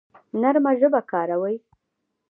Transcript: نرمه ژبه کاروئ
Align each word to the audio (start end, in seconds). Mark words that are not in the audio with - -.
نرمه 0.41 0.71
ژبه 0.79 1.01
کاروئ 1.11 1.55